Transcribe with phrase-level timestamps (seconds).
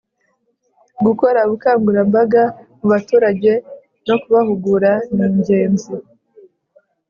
[1.05, 2.43] Gukora ubukangurambaga
[2.79, 3.51] mu baturage
[4.07, 5.91] no kubahugura ningenzi